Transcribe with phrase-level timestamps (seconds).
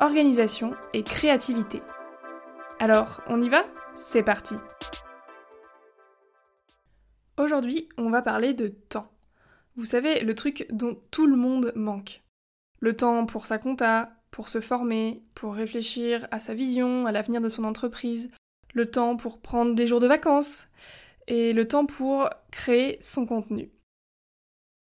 [0.00, 1.80] organisation et créativité.
[2.80, 3.62] Alors, on y va?
[3.94, 4.54] C'est parti
[7.38, 9.10] Aujourd'hui, on va parler de temps.
[9.76, 12.22] Vous savez, le truc dont tout le monde manque.
[12.80, 17.40] Le temps pour sa compta, pour se former, pour réfléchir à sa vision, à l'avenir
[17.40, 18.30] de son entreprise,
[18.72, 20.68] le temps pour prendre des jours de vacances,
[21.26, 23.70] et le temps pour créer son contenu.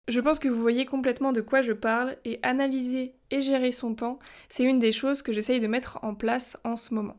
[0.07, 3.95] Je pense que vous voyez complètement de quoi je parle, et analyser et gérer son
[3.95, 4.19] temps,
[4.49, 7.17] c'est une des choses que j'essaye de mettre en place en ce moment.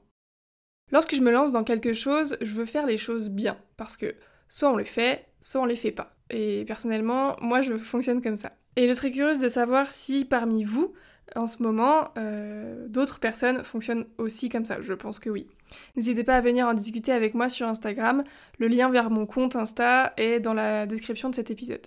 [0.93, 4.15] Lorsque je me lance dans quelque chose, je veux faire les choses bien, parce que
[4.49, 6.16] soit on les fait, soit on les fait pas.
[6.30, 8.52] Et personnellement, moi je fonctionne comme ça.
[8.77, 10.93] Et je serais curieuse de savoir si parmi vous,
[11.35, 14.80] en ce moment, euh, d'autres personnes fonctionnent aussi comme ça.
[14.80, 15.49] Je pense que oui.
[15.97, 18.23] N'hésitez pas à venir en discuter avec moi sur Instagram.
[18.59, 21.85] Le lien vers mon compte Insta est dans la description de cet épisode.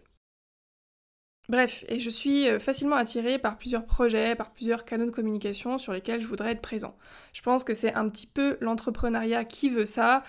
[1.50, 5.80] Bref, et je suis euh, facilement attirée par plusieurs projets, par plusieurs canaux de communication
[5.80, 6.96] sur lesquels je voudrais être présent.
[7.34, 10.24] Je pense que c'est un petit peu l'entrepreneuriat qui veut ça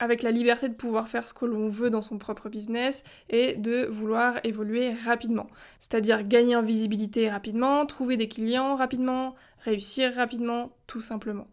[0.00, 3.54] avec la liberté de pouvoir faire ce que l'on veut dans son propre business et
[3.54, 5.46] de vouloir évoluer rapidement.
[5.78, 11.46] C'est-à-dire gagner en visibilité rapidement, trouver des clients rapidement, réussir rapidement, tout simplement.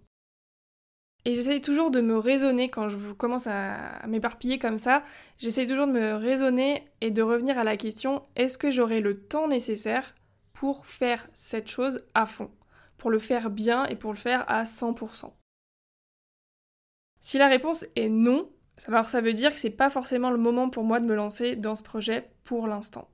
[1.25, 5.03] Et j'essaye toujours de me raisonner quand je commence à m'éparpiller comme ça,
[5.37, 9.21] j'essaye toujours de me raisonner et de revenir à la question est-ce que j'aurai le
[9.21, 10.15] temps nécessaire
[10.51, 12.51] pour faire cette chose à fond,
[12.97, 15.31] pour le faire bien et pour le faire à 100%
[17.23, 18.49] si la réponse est non,
[18.85, 21.55] alors ça veut dire que c'est pas forcément le moment pour moi de me lancer
[21.55, 23.07] dans ce projet pour l'instant.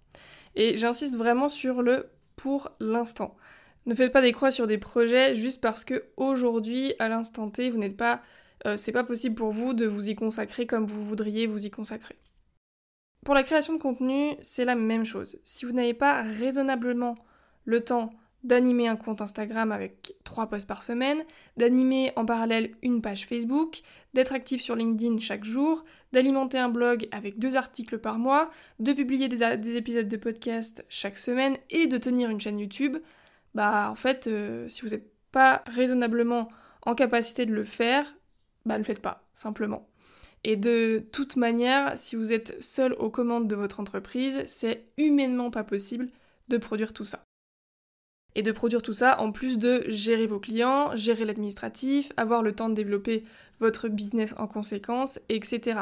[0.56, 3.38] Et j'insiste vraiment sur le pour l'instant.
[3.86, 7.70] Ne faites pas des croix sur des projets juste parce que aujourd'hui, à l'instant T,
[7.70, 8.22] vous n'êtes pas.
[8.66, 11.72] Euh, c'est pas possible pour vous de vous y consacrer comme vous voudriez vous y
[11.72, 12.18] consacrer.
[13.26, 15.40] Pour la création de contenu, c'est la même chose.
[15.44, 17.16] Si vous n'avez pas raisonnablement
[17.66, 18.12] le temps
[18.44, 21.24] d'animer un compte Instagram avec 3 posts par semaine,
[21.58, 23.82] d'animer en parallèle une page Facebook,
[24.14, 28.94] d'être actif sur LinkedIn chaque jour, d'alimenter un blog avec deux articles par mois, de
[28.94, 32.98] publier des, épisodes de podcast chaque semaine et de tenir une chaîne YouTube,
[33.56, 36.50] bah en fait, euh, si vous n'êtes pas raisonnablement
[36.86, 38.16] en capacité de le faire,
[38.66, 39.90] bah ne le faites pas, simplement.
[40.44, 45.52] Et de toute manière, si vous êtes seul aux commandes de votre entreprise, c'est humainement
[45.52, 46.10] pas possible
[46.48, 47.24] de produire tout ça.
[48.36, 52.54] Et de produire tout ça en plus de gérer vos clients, gérer l'administratif, avoir le
[52.54, 53.26] temps de développer
[53.60, 55.82] votre business en conséquence, etc.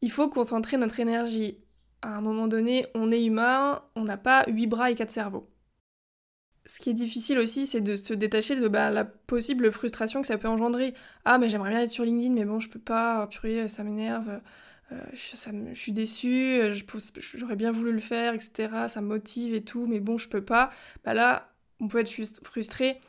[0.00, 1.58] Il faut concentrer notre énergie.
[2.02, 5.48] À un moment donné, on est humain, on n'a pas 8 bras et 4 cerveaux.
[6.66, 10.26] Ce qui est difficile aussi, c'est de se détacher de bah, la possible frustration que
[10.26, 10.94] ça peut engendrer.
[11.24, 14.40] Ah, mais j'aimerais bien être sur LinkedIn, mais bon, je peux pas, purée, ça m'énerve,
[14.92, 15.36] euh, je,
[15.72, 16.60] je, suis déçue,
[17.34, 18.88] j'aurais bien voulu le faire, etc.
[18.88, 20.70] Ça me motive et tout, mais bon, je peux pas.
[21.04, 22.10] Bah là, on peut être
[22.44, 23.00] frustré,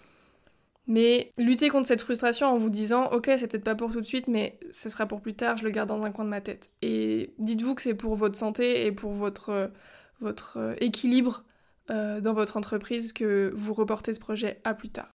[0.87, 4.05] mais lutter contre cette frustration en vous disant ok c'est peut-être pas pour tout de
[4.05, 6.41] suite mais ce sera pour plus tard, je le garde dans un coin de ma
[6.41, 6.69] tête.
[6.81, 9.71] Et dites-vous que c'est pour votre santé et pour votre,
[10.19, 11.43] votre euh, équilibre
[11.89, 15.11] euh, dans votre entreprise que vous reportez ce projet à plus tard.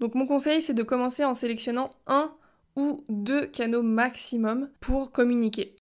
[0.00, 2.34] Donc mon conseil c'est de commencer en sélectionnant un
[2.76, 5.76] ou deux canaux maximum pour communiquer.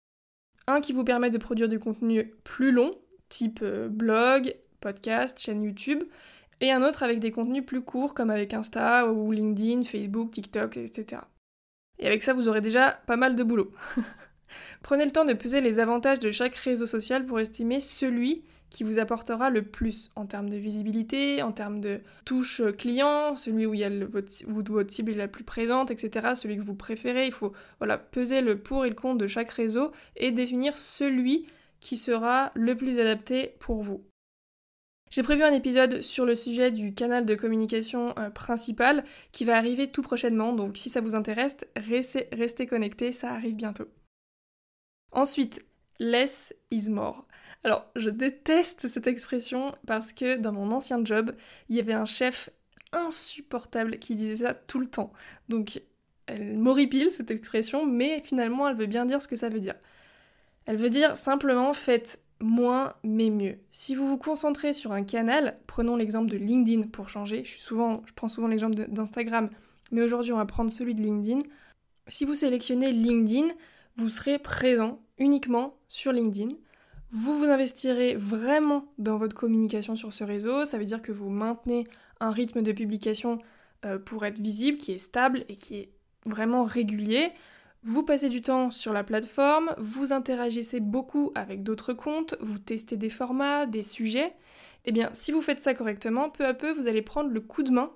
[0.67, 2.95] Un qui vous permet de produire du contenu plus long,
[3.29, 6.03] type euh, blog, podcast, chaîne YouTube,
[6.61, 10.77] et un autre avec des contenus plus courts comme avec Insta ou LinkedIn, Facebook, TikTok,
[10.77, 11.21] etc.
[11.99, 13.71] Et avec ça, vous aurez déjà pas mal de boulot.
[14.81, 18.43] Prenez le temps de peser les avantages de chaque réseau social pour estimer celui
[18.73, 23.67] qui vous apportera le plus en termes de visibilité, en termes de touche client, celui
[23.67, 26.75] où, il y a votre, votre, cible est la plus présente, etc., celui que vous
[26.75, 27.27] préférez.
[27.27, 31.45] Il faut voilà, peser le pour et le contre de chaque réseau et définir celui
[31.79, 34.03] qui sera le plus adapté pour vous.
[35.11, 39.55] J'ai prévu un épisode sur le sujet du canal de communication euh, principal qui va
[39.55, 43.87] arriver tout prochainement, donc si ça vous intéresse, restez, restez connectés, ça arrive bientôt.
[45.11, 45.63] Ensuite,
[45.99, 47.27] less is more.
[47.63, 51.33] Alors, je déteste cette expression parce que dans mon ancien job,
[51.69, 52.49] il y avait un chef
[52.91, 55.13] insupportable qui disait ça tout le temps.
[55.49, 55.81] Donc,
[56.27, 59.75] elle m'horripile cette expression, mais finalement, elle veut bien dire ce que ça veut dire.
[60.65, 63.57] Elle veut dire simplement faites moins mais mieux.
[63.71, 68.13] Si vous vous concentrez sur un canal, prenons l'exemple de LinkedIn pour changer, je, je
[68.13, 69.49] prends souvent l'exemple d'Instagram,
[69.91, 71.41] mais aujourd'hui on va prendre celui de LinkedIn.
[72.07, 73.47] Si vous sélectionnez LinkedIn,
[73.95, 76.55] vous serez présent uniquement sur LinkedIn.
[77.15, 81.29] Vous vous investirez vraiment dans votre communication sur ce réseau, ça veut dire que vous
[81.29, 81.87] maintenez
[82.19, 83.37] un rythme de publication
[83.85, 85.89] euh, pour être visible, qui est stable et qui est
[86.25, 87.29] vraiment régulier.
[87.83, 92.97] Vous passez du temps sur la plateforme, vous interagissez beaucoup avec d'autres comptes, vous testez
[92.97, 94.33] des formats, des sujets.
[94.85, 97.61] Eh bien, si vous faites ça correctement, peu à peu, vous allez prendre le coup
[97.61, 97.91] de main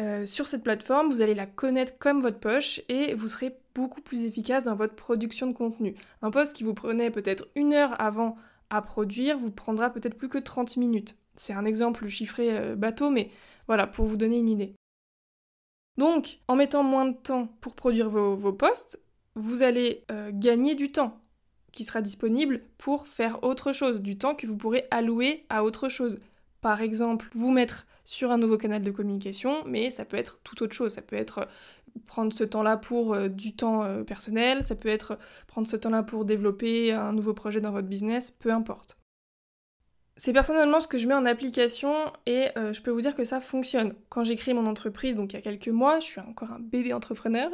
[0.00, 4.00] euh, sur cette plateforme, vous allez la connaître comme votre poche et vous serez beaucoup
[4.00, 5.94] plus efficace dans votre production de contenu.
[6.20, 8.36] Un poste qui vous prenait peut-être une heure avant
[8.70, 11.16] à produire vous prendra peut-être plus que 30 minutes.
[11.34, 13.30] C'est un exemple chiffré euh, bateau, mais
[13.66, 14.74] voilà, pour vous donner une idée.
[15.96, 19.02] Donc, en mettant moins de temps pour produire vos, vos posts,
[19.34, 21.20] vous allez euh, gagner du temps
[21.72, 25.88] qui sera disponible pour faire autre chose, du temps que vous pourrez allouer à autre
[25.88, 26.18] chose.
[26.62, 30.62] Par exemple, vous mettre sur un nouveau canal de communication, mais ça peut être tout
[30.62, 30.94] autre chose.
[30.94, 31.46] Ça peut être euh,
[32.06, 36.24] prendre ce temps-là pour euh, du temps personnel, ça peut être prendre ce temps-là pour
[36.24, 38.98] développer un nouveau projet dans votre business, peu importe.
[40.18, 41.94] C'est personnellement ce que je mets en application
[42.24, 43.94] et euh, je peux vous dire que ça fonctionne.
[44.08, 46.58] Quand j'ai créé mon entreprise, donc il y a quelques mois, je suis encore un
[46.58, 47.50] bébé entrepreneur,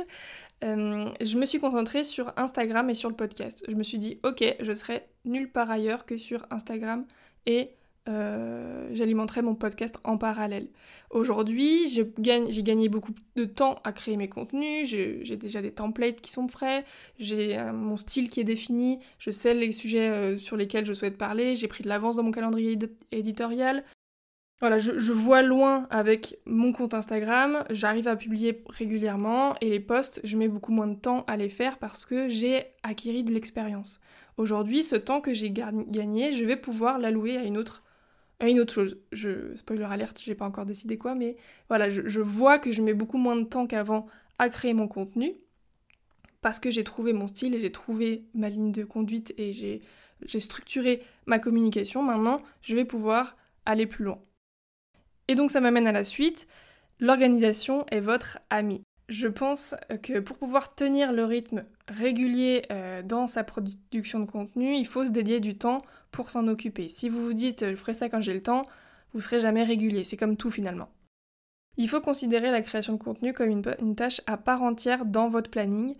[0.62, 3.65] euh, je me suis concentrée sur Instagram et sur le podcast.
[3.69, 7.05] Je me suis dit, ok, je serai nulle part ailleurs que sur Instagram
[7.47, 7.73] et
[8.09, 10.67] euh, j'alimenterai mon podcast en parallèle.
[11.11, 16.33] Aujourd'hui, j'ai gagné beaucoup de temps à créer mes contenus, j'ai déjà des templates qui
[16.33, 16.85] sont frais,
[17.21, 20.95] j'ai euh, mon style qui est défini, je sais les sujets euh, sur lesquels je
[20.95, 22.77] souhaite parler, j'ai pris de l'avance dans mon calendrier
[23.13, 23.85] éditorial.
[24.59, 29.81] Voilà, je, je, vois loin avec mon compte Instagram, j'arrive à publier régulièrement et les
[29.81, 33.33] posts, je mets beaucoup moins de temps à les faire parce que j'ai acquis de
[33.33, 34.01] l'expérience.
[34.37, 37.83] Aujourd'hui, ce temps que j'ai gagné, je vais pouvoir l'allouer à une autre
[38.49, 41.37] une autre chose, je spoiler alerte, j'ai pas encore décidé quoi, mais
[41.69, 44.06] voilà, je, vois que je mets beaucoup moins de temps qu'avant
[44.39, 45.35] à créer mon contenu
[46.41, 50.41] parce que j'ai trouvé mon style et j'ai trouvé ma ligne de conduite et j'ai
[50.41, 52.03] structuré ma communication.
[52.03, 54.21] Maintenant, je vais pouvoir aller plus loin.
[55.29, 56.49] Et donc ça m'amène à la suite.
[56.99, 58.83] L'organisation est votre ami.
[59.09, 64.75] Je pense que pour pouvoir tenir le rythme régulier euh, dans sa production de contenu,
[64.75, 66.88] il faut se dédier du temps pour s'en occuper.
[66.88, 68.67] Si vous vous dites je ferai ça quand j'ai le temps,
[69.12, 70.05] vous serez jamais régulier.
[70.05, 70.88] C'est comme tout finalement.
[71.76, 75.50] Il faut considérer la création de contenu comme une, tâche à part entière dans votre
[75.50, 75.96] planning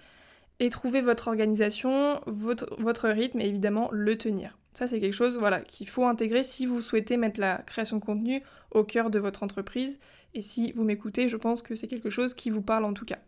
[0.61, 4.59] et trouver votre organisation, votre, votre rythme et évidemment le tenir.
[4.75, 8.05] Ça c'est quelque chose voilà, qu'il faut intégrer si vous souhaitez mettre la création de
[8.05, 9.99] contenu au cœur de votre entreprise.
[10.35, 13.05] Et si vous m'écoutez, je pense que c'est quelque chose qui vous parle en tout
[13.05, 13.19] cas.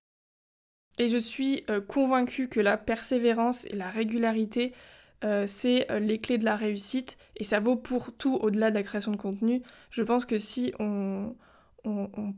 [0.98, 4.72] Et je suis euh, convaincue que la persévérance et la régularité
[5.24, 8.74] euh, c'est euh, les clés de la réussite et ça vaut pour tout au-delà de
[8.74, 9.62] la création de contenu.
[9.90, 11.34] Je pense que si on,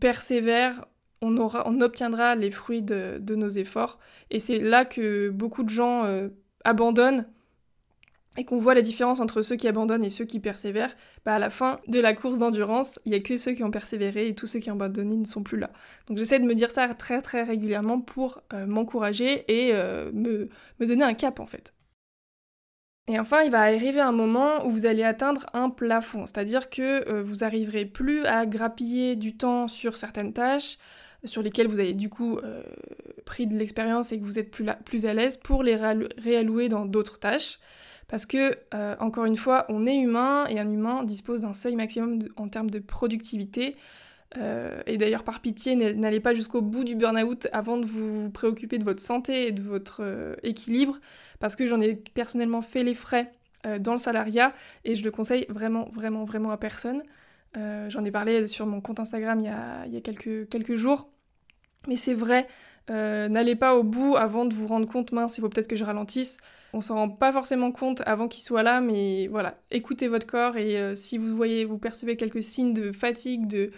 [0.00, 0.86] persévère,
[1.20, 3.98] on, aura, on obtiendra les fruits de, nos efforts
[4.30, 6.04] et c'est là que beaucoup de gens
[6.64, 7.26] abandonnent
[8.36, 10.94] et qu'on voit la différence entre ceux qui abandonnent et ceux qui persévèrent,
[11.24, 13.70] bah à la fin de la course d'endurance, il n'y a que ceux qui ont
[13.70, 15.70] persévéré et tous ceux qui ont abandonné ne sont plus là.
[16.08, 20.48] Donc j'essaie de me dire ça très très régulièrement pour m'encourager et me,
[20.80, 21.72] me donner un cap en fait.
[23.08, 27.08] Et enfin, il va arriver un moment où vous allez atteindre un plafond, c'est-à-dire que
[27.08, 30.78] euh, vous arriverez plus à grappiller du temps sur certaines tâches
[31.24, 32.62] sur lesquelles vous avez du coup euh,
[33.24, 36.84] pris de l'expérience et que vous êtes plus, plus à l'aise pour les réallouer dans
[36.84, 37.58] d'autres tâches.
[38.08, 41.74] Parce que, euh, encore une fois, on est humain et un humain dispose d'un seuil
[41.74, 43.76] maximum en termes de productivité.
[44.86, 48.84] et d'ailleurs, par pitié, n'allez pas jusqu'au bout du burn-out avant de vous préoccuper de
[48.84, 50.98] votre santé et de votre équilibre
[51.38, 53.32] parce que j'en ai personnellement fait les frais
[53.66, 57.02] euh, dans le salariat et je le conseille vraiment, vraiment, vraiment à personne.
[57.56, 59.46] Euh, j'en ai parlé sur mon compte Instagram il
[59.92, 61.08] y a, quelques, quelques jours.
[61.88, 62.46] Mais c'est vrai,
[62.90, 65.76] euh, n'allez pas au bout avant de vous rendre compte, mince, il faut peut-être que
[65.76, 66.38] je ralentisse.
[66.72, 70.56] On s'en rend pas forcément compte avant qu'il soit là, mais voilà, écoutez votre corps
[70.56, 73.70] et si vous voyez, vous percevez quelques signes de fatigue, de,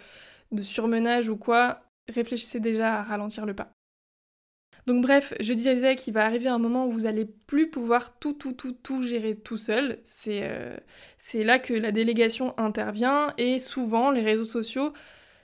[0.61, 3.71] surmenage ou quoi, réfléchissez déjà à ralentir le pas.
[4.89, 8.33] Donc bref, je disais qu'il va arriver un moment où vous allez plus pouvoir tout,
[8.33, 9.99] tout, tout, tout gérer tout seul.
[10.27, 10.77] Euh,
[11.17, 14.93] c'est là que la délégation intervient et souvent les réseaux sociaux,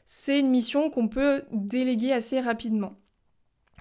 [0.08, 2.96] c'est une mission qu'on peut déléguer assez rapidement.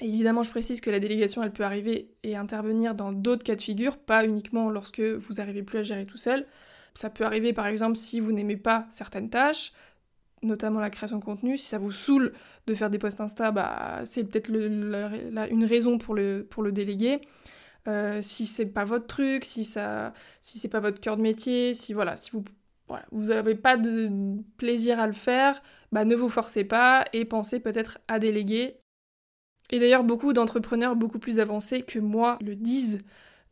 [0.00, 3.60] Évidemment, je précise que la délégation, elle peut arriver et intervenir dans d'autres cas de
[3.60, 6.46] figure, pas uniquement lorsque vous n'arrivez plus à gérer tout seul.
[6.94, 9.72] Ça peut arriver par exemple si vous n'aimez pas certaines tâches,
[10.42, 11.56] notamment la création de contenu.
[11.56, 12.32] Si ça vous saoule
[12.66, 17.20] de faire des posts Insta, bah, c'est peut-être une raison pour le, pour le déléguer.
[17.86, 21.74] Euh, si c'est pas votre truc, si ça, si c'est pas votre cœur de métier,
[21.74, 22.44] si voilà, si vous
[22.88, 24.10] voilà, vous n'avez pas de
[24.56, 28.76] plaisir à le faire, bah ne vous forcez pas et pensez peut-être à déléguer.
[29.70, 33.02] Et d'ailleurs, beaucoup d'entrepreneurs beaucoup plus avancés que moi le disent.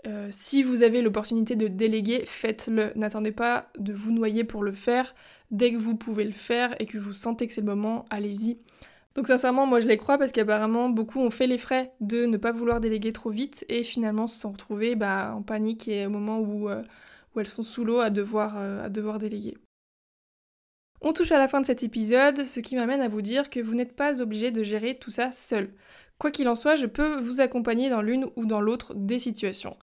[0.07, 2.93] Euh, si vous avez l'opportunité de déléguer, faites-le.
[2.97, 5.15] N'attendez pas de vous noyer pour le faire.
[5.51, 8.59] Dès que vous pouvez le faire et que vous sentez que c'est le moment, allez-y.
[9.15, 12.39] Donc sincèrement, moi je les crois parce qu'apparemment beaucoup ont fait les frais de ne
[12.39, 16.11] pas vouloir déléguer trop vite et finalement se sont retrouvés bah, en panique et au
[16.11, 16.83] moment où, euh,
[17.35, 19.59] où elles sont sous l'eau à devoir, euh, à devoir déléguer.
[21.05, 23.59] On touche à la fin de cet épisode, ce qui m'amène à vous dire que
[23.59, 25.75] vous n'êtes pas obligé de gérer tout ça seul.
[26.19, 29.77] Quoi qu'il en soit, je peux vous accompagner dans l'une ou dans l'autre des situations.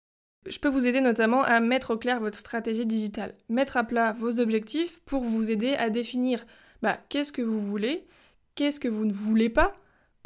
[0.46, 4.12] Je peux vous aider notamment à mettre au clair votre stratégie digitale, mettre à plat
[4.12, 6.46] vos objectifs pour vous aider à définir
[6.82, 8.06] bah, qu'est-ce que vous voulez,
[8.54, 9.75] qu'est-ce que vous ne voulez pas,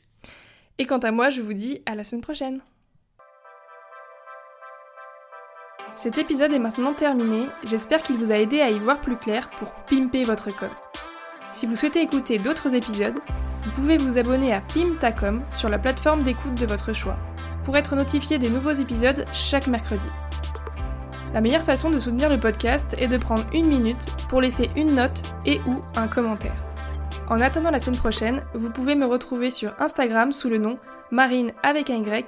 [0.78, 2.62] Et quant à moi, je vous dis à la semaine prochaine.
[5.94, 9.50] Cet épisode est maintenant terminé, j'espère qu'il vous a aidé à y voir plus clair
[9.50, 10.70] pour pimper votre com.
[11.52, 13.20] Si vous souhaitez écouter d'autres épisodes,
[13.64, 17.18] vous pouvez vous abonner à Pimtacom sur la plateforme d'écoute de votre choix,
[17.70, 20.08] pour être notifié des nouveaux épisodes chaque mercredi.
[21.36, 24.96] La meilleure façon de soutenir le podcast est de prendre une minute pour laisser une
[24.96, 26.56] note et ou un commentaire.
[27.28, 30.80] En attendant la semaine prochaine, vous pouvez me retrouver sur Instagram sous le nom
[31.12, 32.26] marine avec un y,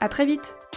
[0.00, 0.69] A très vite